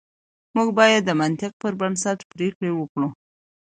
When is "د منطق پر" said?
1.05-1.73